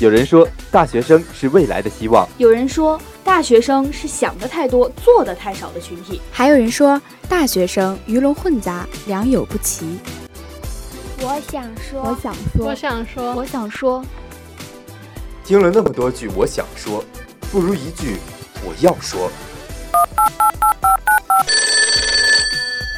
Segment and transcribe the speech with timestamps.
[0.00, 9.98] 有人说，大学生是未来的希望；有人说，大学生是想的太多、做的太少的群体；还有人说，大学生鱼龙混杂、良莠不齐。
[11.20, 14.04] 我想说，我想说，我想说，我想说。
[15.44, 17.02] 听了那么多句我想说，
[17.50, 18.16] 不如一句
[18.62, 19.30] 我要说。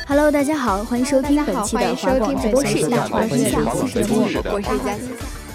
[0.08, 5.00] Hello，大家好，欢迎收听本期的华广直播室大话天下，我是佳琪，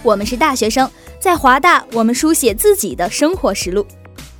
[0.03, 0.89] 我们是大学生。
[1.21, 3.88] 在华大，我们书写自己的生活实录，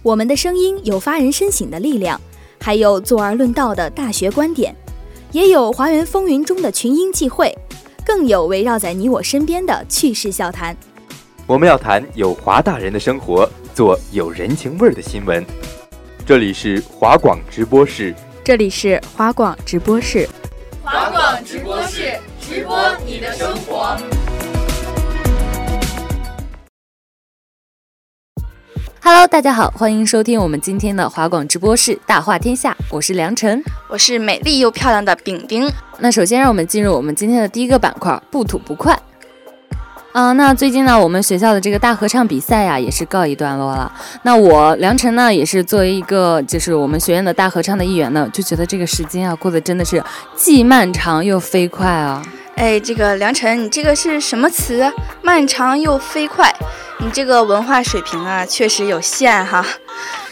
[0.04, 2.20] 我们的声音有发人深省的力量，
[2.60, 4.76] 还有坐而论道的大学观点，
[5.32, 7.58] 也有华园风云中的群英际会，
[8.06, 10.76] 更有围绕在你我身边的趣事笑谈。
[11.48, 15.46] 我们要谈有华大人的生活，做有人情味儿的新闻。
[16.26, 18.14] 这里是华广直播室，
[18.52, 20.28] 这里是华广直播室，
[20.84, 23.96] 华广直播室直播你的生活。
[29.02, 35.72] Hello，大家好，欢迎收听我们今天的华广直播室大话天下，我是梁晨，我是美丽又漂亮的饼饼。
[36.00, 39.00] 那首先让我们进入我们今天的第一个板块，不吐不快。
[40.12, 43.90] 啊，那最近呢，我们学校的这个大合唱比赛呀，也是告一段落了。
[44.24, 50.04] 那我梁晨呢，也是作为一个就是我们学院的大合唱的一员呢，就觉得这个时间啊，过得真的是
[50.36, 52.22] 既漫长又飞快啊。
[52.56, 54.92] 哎，这个梁晨，你这个是什么词？
[55.22, 56.54] 漫长又飞快。
[57.00, 59.66] 你这个文化水平啊，确实有限哈。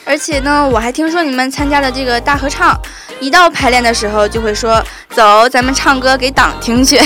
[0.04, 2.78] 而且呢，我还听说你们参加的这个大合唱，
[3.22, 4.84] 一到排练的时候就会说
[5.16, 7.00] ：“走，咱们唱歌给党听去。”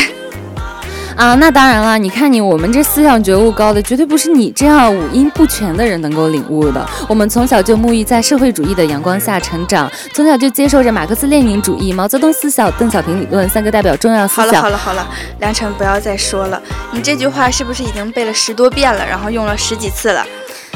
[1.15, 6.85] 啊，那当然了，你看你，我们这思想觉悟高的，绝对不是你这样五音不全的人能够领悟的。
[7.07, 14.45] 我们从小就沐浴在社会主义的阳光下成长，从小就接受着马克思列宁主义、毛泽东思想、邓小平理论三个代表重要思想。
[14.45, 15.07] 好了好了好了，
[15.39, 20.25] 梁晨不要再说了，你这句话是不是已经背了十多遍了，然后用了十几次了？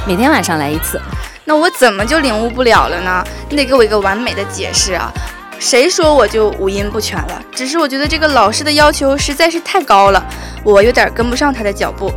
[0.06, 1.02] 每天晚上来一次。
[1.46, 3.24] 那我怎么就领悟不了了呢？
[3.50, 5.12] 你得给我一个完美的解释啊！
[5.60, 7.42] 谁说我就五音不全了？
[7.52, 10.26] 只是我觉得这个老师的要求实在是太高了，
[10.64, 12.12] 我有点跟不上他的脚步。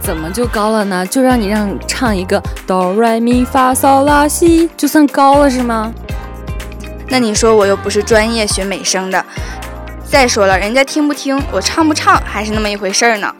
[0.00, 1.04] 怎么就高了呢？
[1.04, 5.92] 就让你让唱一个哆来咪发嗦拉西，就算高了是吗？
[7.08, 9.22] 那你说我又不是专业学美声的。
[10.08, 13.30] 再说了，人家听不听，我唱不唱还是那么一回事儿呢。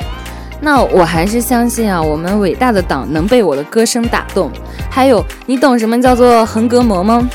[0.61, 4.51] 那我还是相信啊，我们伟大的党能被我的歌声打动。
[4.91, 7.27] 还有，你懂什么叫做横膈膜吗？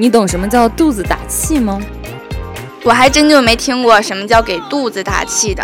[0.00, 1.78] 你懂什么叫肚子打气吗？
[2.84, 5.62] 我还真就没听过什么叫给肚子打气的。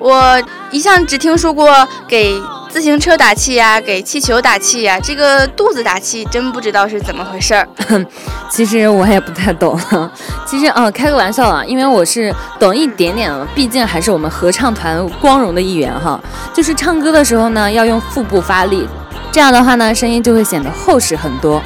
[0.00, 0.42] 我
[0.72, 2.34] 一向只听说过给
[2.68, 4.98] 自行车打气呀，给气球打气呀。
[5.00, 7.68] 这个肚子打气，真不知道是怎么回事儿。
[8.50, 9.78] 其实我也不太懂。
[10.44, 16.20] 其实啊，开个玩笑啊，因为我是懂一点点了，毕竟还是我们合唱团光荣的一员哈。
[16.52, 18.88] 就是唱歌的时候呢，要用腹部发力，
[19.30, 21.62] 这样的话呢，声音就会显得厚实很多。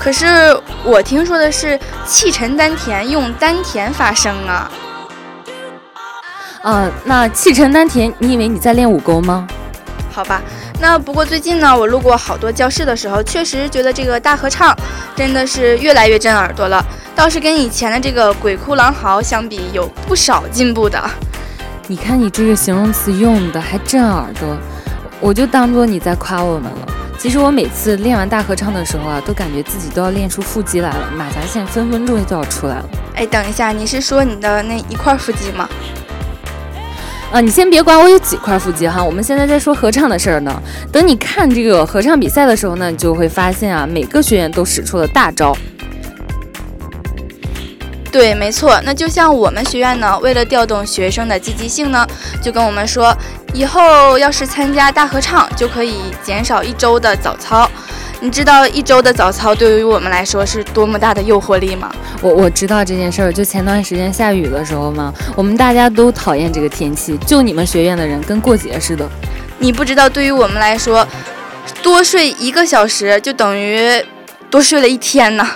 [0.00, 0.26] 可是
[0.84, 4.70] 我听说的是气沉丹田，用丹田发声啊。
[6.62, 9.46] 嗯，那气沉丹田，你以为你在练武功吗？
[10.10, 10.42] 好吧，
[10.80, 14.76] 那不过最近呢，我路过好多教室的时候，确实觉得这个大合唱
[15.14, 16.84] 真的是越来越震耳朵了。
[17.14, 21.02] 倒是跟以前的这个鬼哭狼嚎相比，有不少进步的。
[21.86, 24.56] 你看你这个形容词用的还震耳朵，
[25.20, 26.97] 我就当做你在夸我们了。
[27.18, 32.88] 其实我每次练完大合唱的时候啊，都感觉自己都要练出腹肌来了，马甲线分分钟就要出来了。
[33.16, 35.68] 哎，等一下，你是说你的那一块腹肌吗？
[37.32, 40.62] 啊，你先别管我有几块腹肌哈，我们现在在说合唱的事儿呢。
[40.92, 45.54] 等你看这个合唱比赛的时候呢，你就会发现啊，每个学员都使出了大招。
[48.10, 52.06] 对，没错，那就像我们学院呢，为了调动学生的积极性呢，
[52.40, 53.14] 就跟我们说，
[53.54, 57.68] 以后要是参加大合唱，就可以减少一周的早操。
[58.20, 61.88] 你知道一周的早操对于我们来说是多么大的诱惑力吗？
[62.20, 69.08] 我我知道这件事儿，就前段时间下雨的时候嘛，我们大家都讨厌这个天气，就你们学院的人跟过节似的。
[69.58, 71.06] 你不知道，对于我们来说，
[71.80, 74.04] 多睡一个小时就等于
[74.50, 75.48] 多睡了一天呢。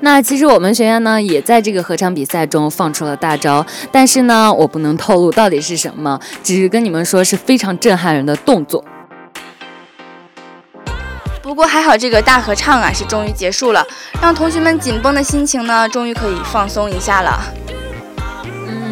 [0.00, 8.84] 那其实我们学院呢，也在这个合唱比赛中放出了大招，但是呢，我不能透露到底是什么，只是跟你们说是非常震撼人的动作。
[11.42, 13.84] 不过还好，这个大合唱啊是终于结束了，
[14.20, 17.40] 让同学们紧绷的心情呢，终于可以放松一下了。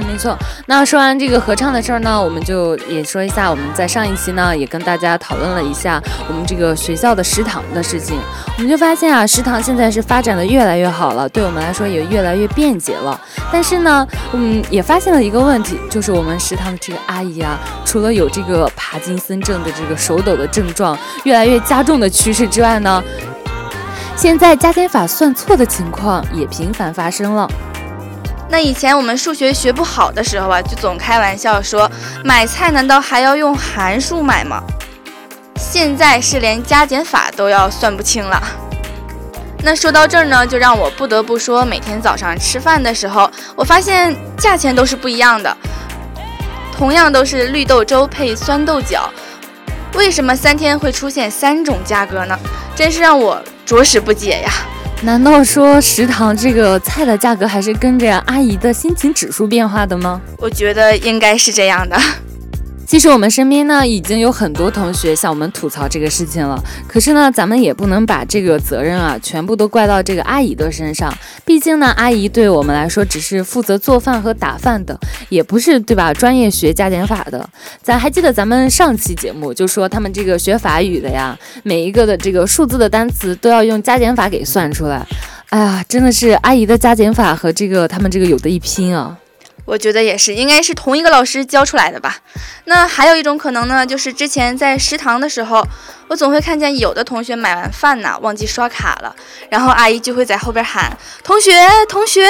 [0.07, 0.37] 没错。
[0.67, 8.17] 那说完这个合唱的事儿呢，我们就也说一下，我们在上一期呢也跟大家讨论了一下我们这个学校的食堂的事情。
[8.57, 13.21] 我们就发现啊，食堂现在是发展的越来越好了，对我们来说也越来越便捷了。
[13.51, 23.03] 但是呢，嗯，也发现了一个问题，就是我们食堂的这个阿姨啊，除了有这个帕金森症的这个手抖的症状越来越加重的趋势之外呢，
[24.17, 27.51] 现在加减法算错的情况也频繁发生了。
[28.49, 31.91] 那以前我们数学学不好的时候啊，就总开玩笑说
[32.23, 34.63] 买菜难道还要用函数买吗？
[35.57, 38.41] 现在是连加减法都要算不清了。
[39.63, 45.57] 那说到这儿呢，就让我不得不说，每天早上吃饭的时候，我发现价钱都是不一样的。
[46.77, 49.09] 同样都是绿豆粥配酸豆角，
[49.95, 52.39] 为什么三天会出现三种价格呢？
[52.77, 54.53] 真是让我着实不解呀！
[55.05, 60.19] 难道说食堂这个菜的价格还是跟着阿姨的心情指数变化的吗？
[60.39, 61.97] 我觉得应该是这样的。
[62.87, 66.63] 其实我们身边呢，已经有很多同学向我们吐槽这个事情了。
[66.87, 71.13] 可是呢，咱们也不能把这个责任啊，全部都怪到这个阿姨的身上。
[71.45, 74.99] 毕竟呢，阿姨对我们来说只是负责做饭和打饭的，
[75.29, 76.15] 也不是对吧？
[76.15, 77.49] 专业学加减法的。
[77.83, 85.05] 咱还记得咱们上期节目就说他们这个学法语的呀，每一个的这个数字的单词都要用加减法给算出来。
[85.49, 89.19] 哎呀，真的是阿姨的加减法和这个他们这个有的一拼啊。
[89.65, 92.19] 我觉得也是，应该是同一个老师教出来的吧。
[92.67, 95.67] 那还有一种可能呢，就是之前在食堂的时候，
[96.09, 99.15] 我总会看见有的同学买完饭呢忘记刷卡了，
[99.49, 101.53] 然后阿姨就会在后边喊：“同学，
[101.89, 102.27] 同学。”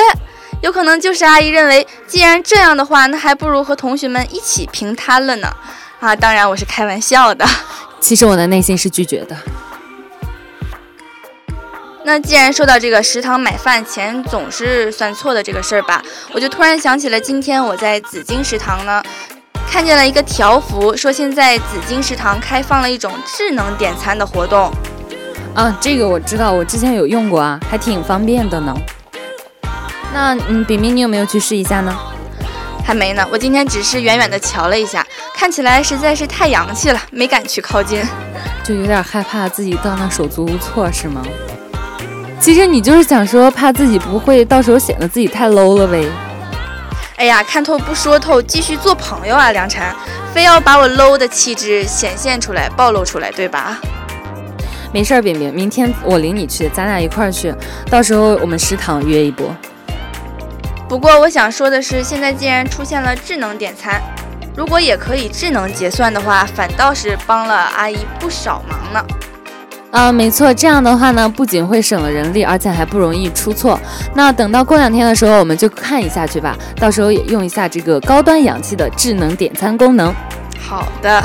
[0.63, 5.53] 有可能就是阿姨认为，既然这样的话，那还不如和同学们一起平摊了呢。
[6.01, 7.45] 啊，当然我是开玩笑的。
[8.01, 9.37] 其实我的内心是拒绝的。
[12.07, 16.03] 那既然说到这个食堂买饭钱总是算错的这个事儿吧，
[16.33, 19.03] 我就突然想起了今天我在紫金食堂呢，
[19.67, 24.71] 看见了一个条幅，说现在紫金食堂开放了一种智能点餐的活动。
[25.55, 28.77] 啊，这个我知道，我之前有用过啊，还挺方便的呢。
[30.13, 31.97] 那嗯，饼饼你有没有去试一下呢？
[32.85, 38.05] 还没呢，我今天只是远远的瞧了一下，看起来实在是太洋气了，没敢去靠近，
[38.63, 41.23] 就有点害怕自己到那手足无措，是吗？
[42.45, 46.07] 其实你就是想说，怕自己不会，到时候显得自己太 low 了呗。
[47.17, 49.83] 哎呀，看透不说透，继续做朋友啊，梁晨，
[50.35, 53.79] 非要把我 low 的气质显现出来、暴露出来，对吧？
[54.93, 57.51] 没事儿，饼饼，明天我领你去，咱俩一块儿去，
[57.89, 59.57] 到时候我们食堂约一波。
[60.87, 63.99] 不过我想说的是，现在既然出现了智能点餐，
[64.55, 69.03] 如果也可以智能结算的话，反倒是帮了阿姨不少忙呢。
[69.95, 73.79] 啊，没错，这样的话呢，不仅会省了人力，而且还不容易出错。
[74.13, 80.13] 那等到过两天的时候，我们就看一下去吧，到时候也用一下这个高端氧气的智能点餐功能。
[80.59, 81.23] 好的。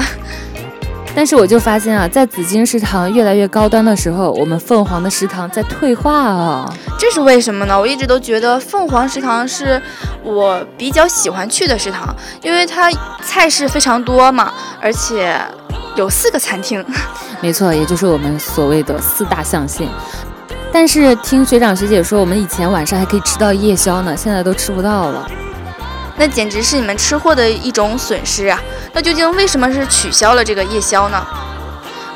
[1.16, 6.74] 但是我就发现啊，在紫金食堂越来越高端的时候，我们凤凰的食堂在退化啊。
[6.98, 7.78] 这是为什么呢？
[7.78, 9.82] 我一直都觉得凤凰食堂是
[10.24, 12.90] 我比较喜欢去的食堂，因为它
[13.22, 15.38] 菜式非常多嘛，而且
[15.96, 16.84] 有四个餐厅。
[17.42, 19.88] 没错，也就是我们所谓的四大象限。
[20.72, 25.28] 但是听学长学姐说，我们以前晚上还可以吃到夜宵呢，现在都吃不到了。
[26.16, 28.62] 那简直是你们吃货的一种损失啊！
[28.94, 31.26] 那究竟为什么是取消了这个夜宵呢？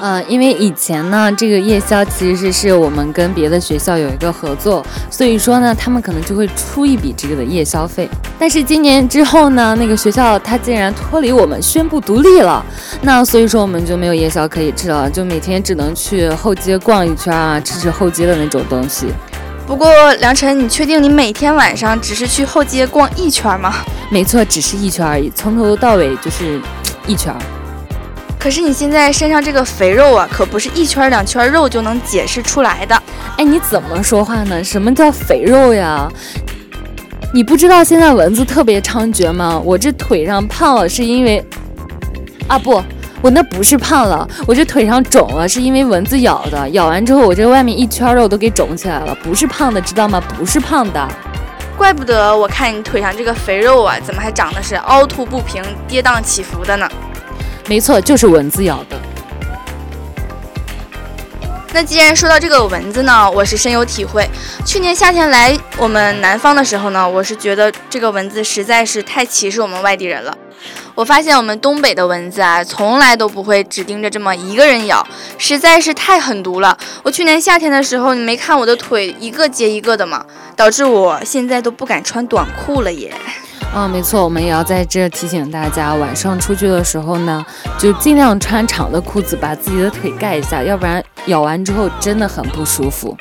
[0.05, 8.09] 嗯，因为以前呢，这个夜宵其实是我们跟别的学校有一个合作，所以说呢，他们可能就会出一笔这个的夜宵费。
[8.37, 12.65] 但是今年之后呢，那个学校它竟然脱离我们，宣布独立了，
[13.03, 19.07] 那所以说我们就没有夜宵可以吃了，就每天只能去后街逛一圈啊，吃吃后街的那种东西。
[19.65, 23.73] 不过梁晨，你确定你每天晚上只是去后街逛一圈吗？
[24.09, 26.59] 没错，只是一圈而已，从头到尾就是
[27.07, 27.33] 一圈。
[28.37, 33.01] 可是你现在身上这个肥肉啊，可不是一圈两圈肉就能解释出来的。
[33.37, 34.61] 哎，你怎么说话呢？
[34.61, 36.11] 什么叫肥肉呀？
[37.33, 39.59] 你不知道现在蚊子特别猖獗吗？
[39.63, 41.43] 我这腿上胖了是因为……
[42.47, 42.83] 啊不，
[43.23, 46.69] 我那不是胖了，我这腿上肿了是因为蚊子咬的。
[46.71, 50.21] 咬完之后，我这外面一圈肉都给肿起来了，不是胖的，知道吗？
[50.37, 51.07] 不是胖的。
[51.77, 56.89] 怪不得我看你腿上这个肥肉啊，怎么还长得是凹凸不平、跌宕起伏的呢？
[57.65, 58.99] 没错，就是蚊子咬的。
[61.71, 64.29] 那既然说到这个蚊子呢，我是深有体会。
[64.65, 70.37] 去年夏天来我们南方的时候呢，我是觉得这个蚊子实在是太歧视我们外地人了。
[70.95, 75.05] 我发现我们东北的蚊子啊，从来都不会只盯着这么一个人咬，
[75.37, 76.77] 实在是太狠毒了。
[77.01, 80.23] 我去年夏天的时候，你没看我的腿一个接一个的吗？
[80.55, 83.11] 导致我现在都不敢穿短裤了耶。
[83.75, 87.43] 嗯，没错，我们也要在这提醒大家，晚上出去的时候呢，
[87.79, 93.17] 就尽量穿长的裤子，把自己的腿盖一下，要不然咬完之后真的很不舒服。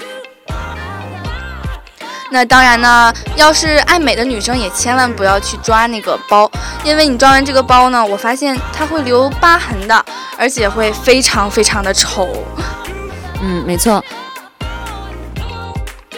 [2.33, 6.51] 那当然呢，要是爱美的女生也千万不要去抓那个包，
[6.83, 10.03] 因为你抓完这个包呢，我发现它会留疤痕的，
[10.39, 12.43] 而且会非常非常的丑。
[13.43, 14.03] 嗯，没错。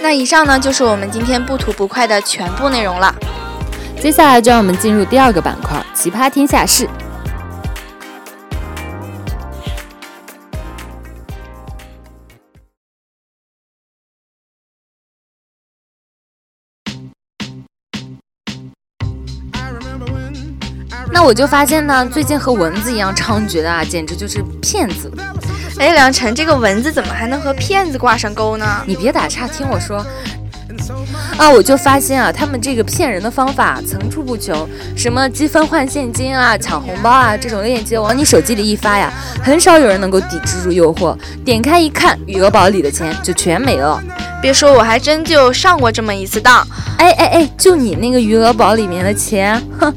[0.00, 3.12] 那以上呢就是我们今天不吐不快的全部内容了。
[4.00, 6.88] 接下来就让我们进入第二个板块——奇葩天下事。
[21.24, 25.10] 我就发现呢，最近和蚊子一样猖獗的啊，简直就是骗子。
[25.78, 28.82] 哎，梁晨，这个蚊子怎么还能和骗子挂上钩呢？
[28.84, 30.04] 你别打岔，听我说。
[31.38, 39.10] 啊，我就发现啊，他们这个骗人的方法层出不穷，什么积分换现金啊、抢红包啊，这种链接往你手机里一发呀，
[39.42, 41.16] 很少有人能够抵制住诱惑。
[41.42, 43.98] 点开一看，余额宝里的钱就全没了。
[44.42, 46.62] 别说，我还真就上过这么一次当。
[46.98, 49.90] 哎哎哎，就你那个余额宝里面的钱，哼。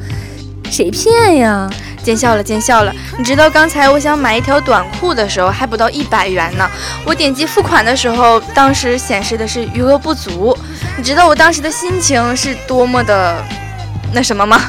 [0.71, 1.69] 谁骗呀？
[2.03, 2.93] 见笑了，见笑了。
[3.17, 6.65] 你知道刚才我想买一条短裤的时候，还不到一百元呢。
[7.05, 10.57] 我点击付款的时候，当时显示的是余额不足。
[10.97, 13.43] 你知道我当时的心情是多么的
[14.13, 14.62] 那什么吗？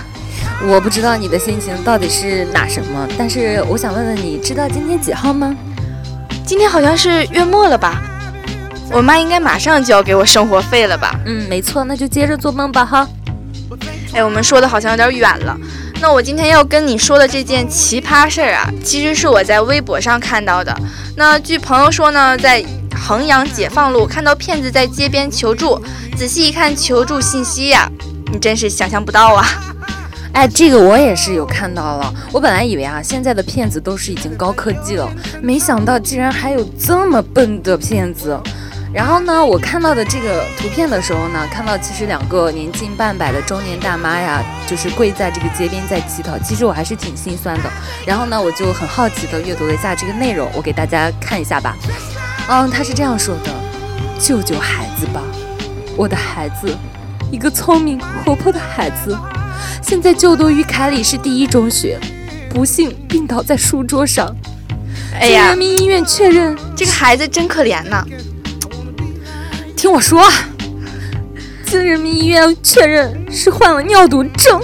[0.67, 5.55] 我不知道你的心情到底是哪什么，但是我想问问你，知道今天几号吗？
[6.45, 8.03] 今天好像是月末了吧？
[8.91, 11.15] 我妈应该马上就要给我生活费了吧？
[11.27, 13.07] 嗯，没错，那就接着做梦吧，哈。
[14.13, 15.57] 哎，我们说的好像有点远了。
[16.01, 20.75] 那我今天要跟你说的这件奇葩事儿啊，其实是我在微博上看到的。
[21.17, 22.65] 那据朋友说呢，在
[22.97, 25.81] 衡阳解放路看到骗子在街边求助，
[26.17, 27.91] 仔细一看求助信息呀，
[28.33, 29.45] 你真是想象不到啊！
[30.33, 32.15] 哎，这个我也是有看到了。
[32.31, 35.11] 我本来以为啊，现在的骗子都是已经高科技了，
[35.43, 38.39] 没想到竟然还有这么笨的骗子。
[38.93, 46.39] 然后呢，我看到的这个图片的时候呢，看到其实两个年近半百的中年大妈呀，就是跪在这个街边在乞讨。
[46.39, 47.71] 其实我还是挺心酸的。
[48.07, 51.77] 然后呢，我就很好奇的阅读了一下这个内容，我给大家看一下吧。
[52.49, 53.53] 嗯，他是这样说的
[54.19, 55.23] ：“救救孩子吧，
[55.95, 56.75] 我的孩子，
[57.31, 59.15] 一个聪明活泼的孩子，
[59.83, 62.01] 现在就读于凯里市第一中学，
[62.49, 64.35] 不幸病倒在书桌上。
[65.21, 68.03] 哎呀，人民医院确认这个孩子真可怜呐。”
[69.79, 70.21] 听我说，
[71.65, 74.61] 经人民医院确认是患了尿毒症。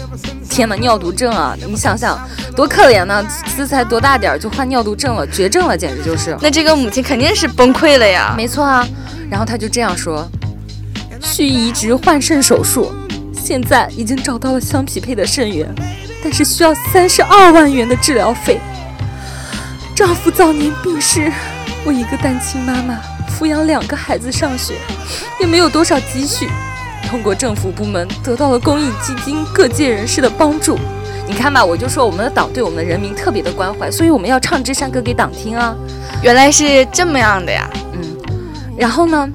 [0.50, 1.56] 天哪，尿毒症啊！
[1.68, 2.18] 你想想，
[2.56, 3.24] 多可怜呢！
[3.56, 6.36] 这才多大点儿就患尿毒症了，绝症了，简直就是。
[6.42, 8.34] 那这个母亲肯定是崩溃了呀。
[8.36, 8.84] 没错啊。
[9.30, 10.28] 然后他就这样说：
[11.20, 12.92] 需移植换肾手术，
[13.32, 15.72] 现在已经找到了相匹配的肾源，
[16.24, 18.60] 但是需要三十二万元的治疗费。
[19.94, 21.30] 丈夫早年病逝，
[21.84, 22.98] 我一个单亲妈妈。
[23.38, 24.74] 抚养两个孩子上学，
[25.40, 26.48] 也没有多少积蓄。
[27.08, 30.78] 通过政府部门得到了公益基金各界人士的帮助。
[31.26, 35.74] 你看吧，我就说我们的党对我们的人民特别的关怀，所以我们要唱支山歌给党听啊。
[36.22, 38.16] 原来是这么样的呀，嗯。
[38.76, 39.28] 然后呢，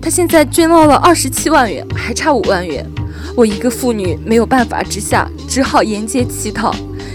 [0.00, 2.84] 他现在捐到了二十七万元，还差五万元。
[3.36, 6.74] 我一个妇女没有办法之下，只好沿街乞讨，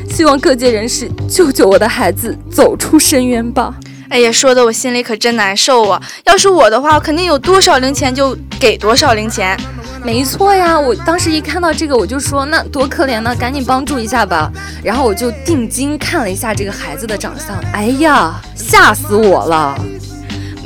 [0.09, 3.75] 希望各界人士救救我的孩子，走出深渊吧。
[4.13, 5.99] 哎呀，说的我心里可真难受啊！
[6.25, 9.59] 要是我的话，我肯定有多少零钱就给多少零钱。
[10.03, 14.51] 没错呀，我当时一看到这个，我就说那多可怜呢，赶紧帮助一下吧。
[14.83, 19.75] 然后我就定睛看了一下这个孩子的长相，哎呀，吓死我了！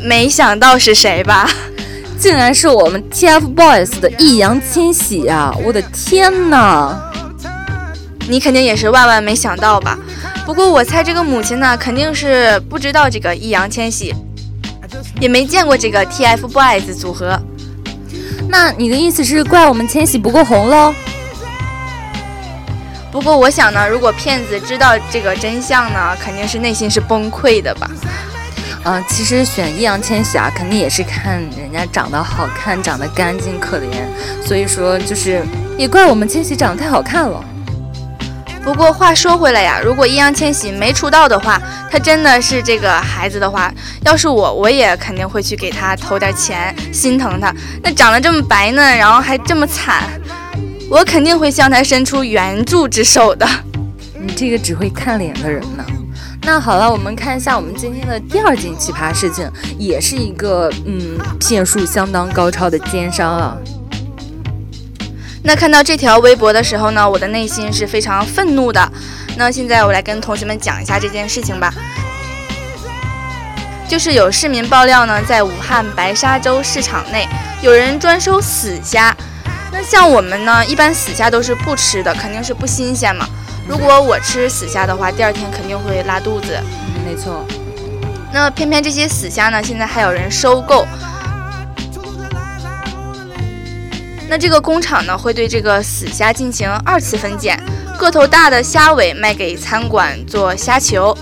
[0.04, 1.50] 没想到是谁吧？
[2.20, 5.56] 竟然是我们 TFBOYS 的易烊千玺呀！
[5.64, 7.02] 我的天哪！
[8.28, 9.98] 你肯定也是万万没想到吧？
[10.46, 14.14] 不过我猜这个母亲呢，肯定是不知道这个易烊千玺，
[15.20, 17.40] 也没见过这个 TFBOYS 组合。
[18.50, 20.94] 那你的意思是怪我们千玺不够红喽？
[23.12, 27.90] 不过我想呢，如果骗子知道这个真相呢，肯定是内心是崩溃的吧？
[28.84, 34.06] 嗯，其实选易烊千玺啊，肯定也是看人家长得好看，长得干净可怜，
[34.46, 35.42] 所以说就是
[35.78, 37.44] 也怪我们千玺长得太好看了。
[38.68, 41.58] 不过话说回来呀，如果易烊千玺没出道的话，
[41.90, 47.56] 他真的是这个孩子的话，要是我，我也肯定会去给他投点钱，心疼他。
[47.82, 50.04] 那长得这么白嫩，然后还这么惨，
[50.90, 53.48] 我肯定会向他伸出援助之手的。
[54.20, 55.86] 你这个只会看脸的人呢？
[56.42, 63.58] 那好了，我们看一下我们今天的第二件奇葩事情，也是一个嗯骗术相当高超的奸商啊。
[65.48, 68.92] 那看到这条微博的时候呢，我的内心是非常愤怒的。
[69.38, 71.74] 那现在我来跟同学们讲一下这件事情吧。
[73.88, 77.26] 就是有市民爆料呢，在武汉白沙洲市场内
[77.62, 79.16] 有人专收死虾。
[79.72, 83.26] 那像我们呢，一般死虾都是不吃的，肯定是不新鲜嘛。
[83.70, 86.60] 如果我吃死虾的话，第二天肯定会拉肚子。
[86.62, 87.46] 嗯，没错。
[88.34, 90.86] 那偏偏这些死虾呢，现在还有人收购。
[94.30, 97.58] 那这个工厂呢，会对这个死虾进行二次分拣，
[97.98, 101.18] 个头大的虾尾卖给餐馆做虾球。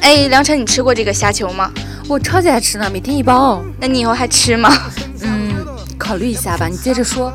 [0.00, 1.70] 哎，梁晨，你吃过这个虾球吗？
[2.08, 3.60] 我超级爱吃呢，每天一包。
[3.80, 4.72] 那你以后还吃吗？
[5.22, 5.54] 嗯，
[5.98, 6.68] 考虑一下吧。
[6.68, 7.32] 你接着说。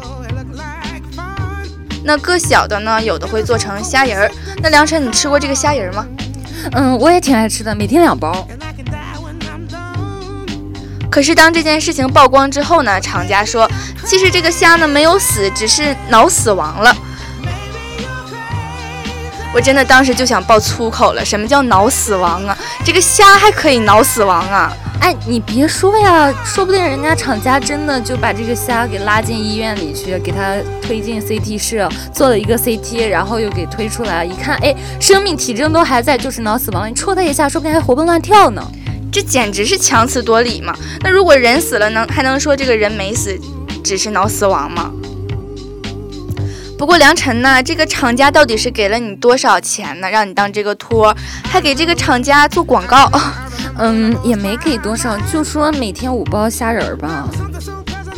[2.04, 4.32] 那个小的呢，有的会做成虾仁儿。
[4.64, 6.06] 那梁晨，你吃过这个虾仁儿吗？
[6.72, 8.48] 嗯，我也挺爱吃的，每天两包。
[11.12, 13.70] 可是当这件事情曝光之后呢，厂家说，
[14.06, 16.96] 其实这个虾呢没有死，只是脑死亡了。
[19.54, 22.58] 我真的当时就想爆粗口了，什么叫脑死亡啊？
[22.86, 24.72] 这个虾还可以脑死亡啊？
[25.02, 38.66] 哎，你别说呀，说不定人家厂家真的就把这个虾给拉进医院里去，给他推进 CT 室，做了一个 CT，然后又给推出来，一看，哎，生命体征都还在，就是脑死亡，你戳他一下，说不定还活蹦乱跳呢。
[39.12, 40.74] 这简直是强词夺理嘛！
[41.02, 43.38] 那如果人死了，能还能说这个人没死，
[43.84, 44.92] 只是脑死亡吗？
[46.78, 50.10] 不过梁晨呢，这个厂家到底是给了你多少钱呢？
[50.10, 53.12] 让你当这个托，还给这个厂家做广告？
[53.78, 57.28] 嗯，也没给多少，就说每天五包虾仁儿吧。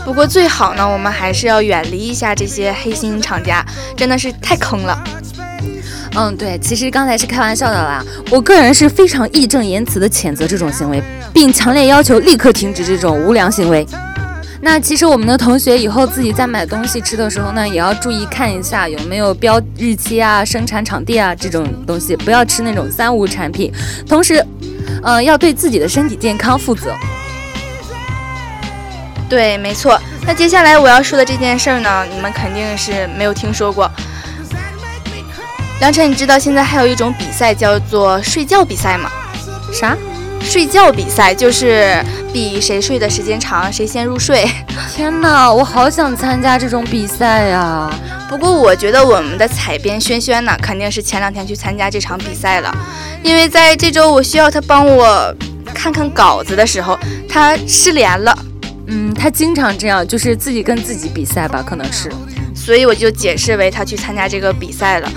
[0.06, 3.66] 不过最好呢，我们还是要远离一下这些黑心厂家，
[3.98, 5.04] 真的是太坑了。
[6.16, 8.04] 嗯，对，其实刚才是开玩笑的啦。
[8.30, 11.02] 我个人是非常义正言辞的谴责这种行为，
[11.34, 13.86] 并强烈要求立刻停止这种无良行为。
[14.62, 23.74] 那其实我们的同学以后自己在买东西吃的时候呢，也要注意看一下有没有标日期啊、生产场地啊这种东西，不要吃那种三无产品。
[24.08, 24.46] 同时，
[25.02, 26.94] 嗯，要对自己的身体健康负责。
[29.28, 30.00] 对，没错。
[30.26, 33.92] 那接下来我要说的这件事儿呢，你们肯定是没有听说过。
[35.84, 39.12] 梁晨，你知道现在还有一种比赛叫做睡觉比赛吗？
[39.74, 39.98] 啥？
[40.40, 44.50] 睡觉比赛就是比谁睡的时间长，谁先入睡。
[44.96, 47.94] 天哪，我好想参加这种比赛呀！
[48.30, 52.74] 不过我觉得我们的采编轩轩呢，肯定是前两天去参加这场比赛了，
[53.22, 55.36] 因为在这周我需要他帮我
[55.74, 58.34] 看看稿子的时候，他失联了。
[58.88, 62.10] 嗯，他经常这样，就是自己跟自己比赛吧，可能是。
[62.56, 65.12] 所以我就解释为他去参加这个比赛了。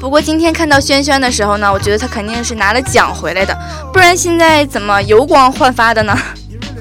[0.00, 3.56] 不过今天看到轩轩的时候呢，我觉得他肯定是拿了奖回来的，
[3.92, 6.18] 不然现在怎么油光焕发的呢？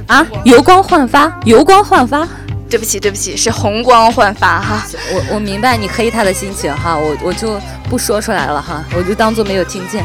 [0.08, 2.26] 啊，油光焕发，油光焕发？
[2.70, 4.84] 对不起，对不起，是红光焕发哈。
[5.12, 10.04] 我我明白你黑他的心情哈，我我就不说出来了哈，我就当做没有听见。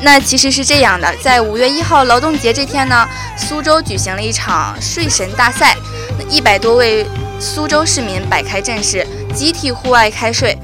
[0.00, 3.06] 那其实是这样的，在五月一号劳动节这天呢，
[3.36, 5.76] 苏州举行了一场睡神大赛，
[6.18, 7.06] 那一百多位
[7.42, 9.04] 苏州市民摆开阵势。
[9.34, 10.56] 集体户外开睡，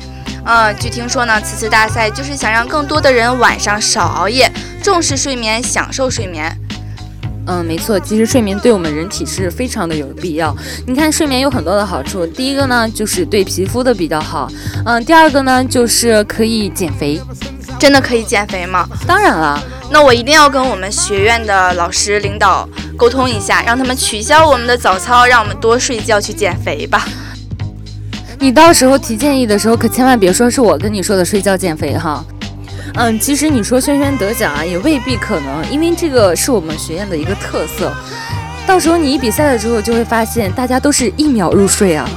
[0.44, 4.48] 呃，据听说呢，此次大赛就是想让更多的人晚上少熬夜，
[4.80, 6.56] 重视睡眠，享受睡眠。
[7.48, 10.54] 嗯，没错，其实睡眠对我们人体是非常的有必要。
[10.86, 14.48] 你看，睡眠有很多的好处，第一个呢就是对皮肤的比较好，
[14.84, 17.20] 嗯，第二个呢就是可以减肥。
[17.78, 18.88] 真的可以减肥吗？
[19.06, 27.04] 当然了，那我一定要跟我们学院的老师领导沟通一下，让他们取消我们的早操，让我们多睡觉去减肥吧。
[28.40, 32.24] 你到时候提建议的时候，可千万别说是我跟你说的睡觉减肥哈。
[32.94, 37.92] 嗯，其实你说轩轩得奖啊，也未必可能，因为这个是我们学院的一个特色。
[38.66, 42.08] 到时候你一比赛了之后，就会发现大家都是一秒入睡啊。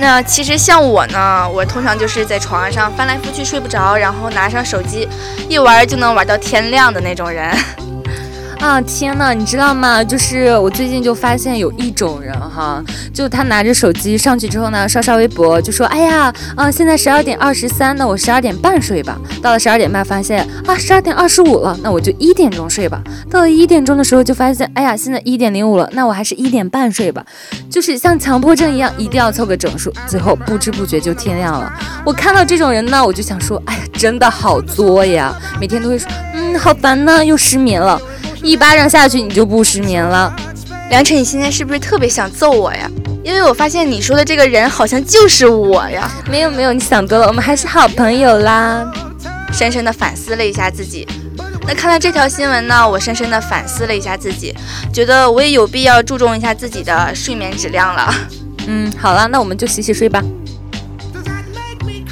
[0.00, 5.06] 那其实像我呢，我通常就是在床上翻来覆去睡不着，然后拿上手机
[5.46, 7.54] 一玩就能玩到天亮的那种人。
[8.60, 10.04] 啊天呐，你知道吗？
[10.04, 19.18] 就是我最近就发现有一种人哈，就他拿着手机上去之后呢，刷刷微博，就说哎呀啊，现在十二点二十三，那我十二点半睡吧。
[19.42, 23.02] 到了十二点半，发现啊十二点二十五了，那我就一点钟睡吧。
[23.30, 27.24] 到了一点钟的时候，就发现哎呀，现在一点零五了，那我还是一点半睡吧。
[27.70, 31.72] 就是像强迫症一样，一定要凑个整数，最后不知不觉就天亮了。
[32.04, 37.98] 我看到这种人呢，我就想说，哎呀，真的好作呀，每天都会说，嗯，好烦呢，又失眠了。
[38.42, 40.34] 一巴掌下去，你就不失眠了。
[40.88, 42.90] 梁晨，你现在是不是特别想揍我呀？
[43.22, 46.10] 因为我发现你说的这个人好像就是我呀。
[46.28, 48.90] 没有没有，你想多了，我们还是好朋友啦。
[49.52, 51.06] 深深的反思了一下自己，
[51.66, 54.54] 那看到这条新闻呢，我深深的反思了一下自己，
[54.92, 58.14] 觉得我也有必要注重一下自己的睡眠质量了。
[58.66, 60.22] 嗯，好了，那我们就洗洗睡吧。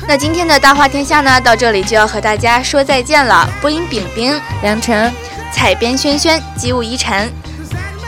[0.07, 3.49] 那今天的大话天下呢，到这里就要和大家说再见了。
[3.61, 5.13] 播音：饼饼、梁晨、
[5.53, 7.33] 彩编：轩轩、机务：一晨。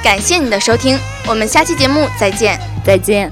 [0.02, 3.30] 感谢你的收听，我们下期节目再见，再见。